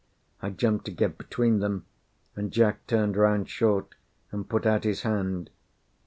I 0.41 0.49
jumped 0.49 0.85
to 0.85 0.91
get 0.91 1.19
between 1.19 1.59
them, 1.59 1.85
and 2.35 2.51
Jack 2.51 2.87
turned 2.87 3.15
round 3.15 3.47
short, 3.51 3.89
and 4.31 4.49
put 4.49 4.65
out 4.65 4.83
his 4.83 5.03
hand. 5.03 5.51